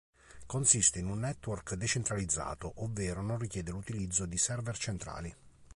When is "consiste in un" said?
0.47-1.19